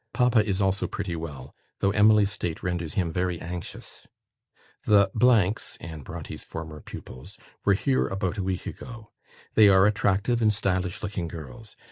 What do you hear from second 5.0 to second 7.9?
s (Anne Brontë's former pupils) were